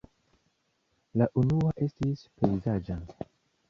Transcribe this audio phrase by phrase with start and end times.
[1.23, 3.03] La unua estis pejzaĝa.